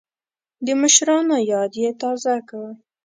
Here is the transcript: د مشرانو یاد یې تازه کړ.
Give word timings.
د 0.65 0.67
مشرانو 0.81 1.37
یاد 1.51 1.71
یې 1.81 1.89
تازه 2.01 2.35
کړ. 2.49 2.65